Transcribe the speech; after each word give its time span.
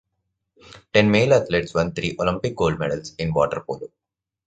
Ten 0.95 1.11
male 1.11 1.31
athletes 1.35 1.75
won 1.75 1.91
three 1.93 2.15
Olympic 2.19 2.55
gold 2.55 2.79
medals 2.79 3.13
in 3.19 3.31
water 3.31 3.61
polo. 3.61 3.91